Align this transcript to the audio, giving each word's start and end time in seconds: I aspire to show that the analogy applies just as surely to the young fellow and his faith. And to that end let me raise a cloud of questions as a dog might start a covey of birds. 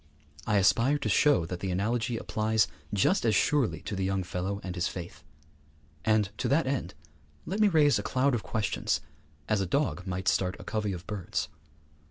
I 0.47 0.57
aspire 0.57 0.97
to 0.97 1.09
show 1.09 1.45
that 1.45 1.59
the 1.59 1.69
analogy 1.69 2.17
applies 2.17 2.67
just 2.91 3.23
as 3.23 3.35
surely 3.35 3.81
to 3.81 3.95
the 3.95 4.03
young 4.03 4.23
fellow 4.23 4.59
and 4.63 4.73
his 4.73 4.87
faith. 4.87 5.23
And 6.03 6.31
to 6.39 6.47
that 6.47 6.65
end 6.65 6.95
let 7.45 7.59
me 7.59 7.67
raise 7.67 7.99
a 7.99 8.01
cloud 8.01 8.33
of 8.33 8.41
questions 8.41 9.01
as 9.47 9.61
a 9.61 9.67
dog 9.67 10.07
might 10.07 10.27
start 10.27 10.55
a 10.59 10.63
covey 10.63 10.91
of 10.93 11.05
birds. 11.05 11.49